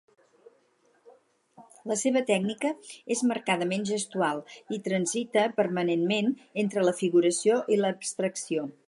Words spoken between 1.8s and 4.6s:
La seva tècnica és marcadament gestual